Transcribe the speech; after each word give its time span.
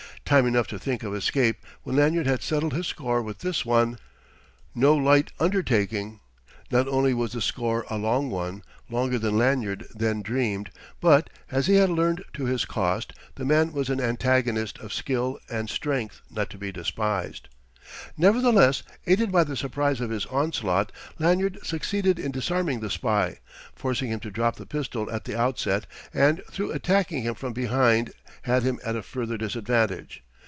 Time 0.23 0.47
enough 0.47 0.67
to 0.67 0.79
think 0.79 1.03
of 1.03 1.13
escape 1.13 1.57
when 1.83 1.97
Lanyard 1.97 2.25
had 2.25 2.41
settled 2.41 2.71
his 2.71 2.87
score 2.87 3.21
with 3.21 3.39
this 3.39 3.65
one: 3.65 3.99
no 4.73 4.95
light 4.95 5.29
undertaking; 5.41 6.21
not 6.71 6.87
only 6.87 7.13
was 7.13 7.33
the 7.33 7.41
score 7.41 7.83
a 7.89 7.97
long 7.97 8.29
one, 8.29 8.63
longer 8.89 9.19
than 9.19 9.37
Lanyard 9.37 9.85
then 9.93 10.21
dreamed, 10.21 10.71
but, 11.01 11.29
as 11.49 11.67
he 11.67 11.73
had 11.75 11.89
learned 11.89 12.23
to 12.31 12.45
his 12.45 12.63
cost, 12.63 13.11
the 13.35 13.43
man 13.43 13.73
was 13.73 13.89
an 13.89 13.99
antagonist 13.99 14.77
of 14.77 14.93
skill 14.93 15.37
and 15.49 15.69
strength 15.69 16.21
not 16.31 16.49
to 16.49 16.57
be 16.57 16.71
despised. 16.71 17.49
Nevertheless, 18.15 18.83
aided 19.05 19.33
by 19.33 19.43
the 19.43 19.57
surprise 19.57 19.99
of 19.99 20.11
his 20.11 20.25
onslaught, 20.27 20.93
Lanyard 21.19 21.59
succeeded 21.61 22.19
in 22.19 22.31
disarming 22.31 22.79
the 22.79 22.89
spy, 22.91 23.39
forcing 23.75 24.09
him 24.11 24.21
to 24.21 24.31
drop 24.31 24.55
the 24.55 24.65
pistol 24.65 25.11
at 25.11 25.25
the 25.25 25.37
outset, 25.37 25.85
and 26.13 26.41
through 26.49 26.71
attacking 26.71 27.33
from 27.33 27.51
behind 27.51 28.13
had 28.43 28.63
him 28.63 28.79
at 28.85 28.95
a 28.95 29.01
further 29.03 29.35
disadvantage. 29.37 30.23